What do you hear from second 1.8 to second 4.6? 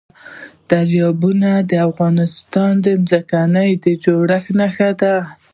افغانستان د ځمکې د جوړښت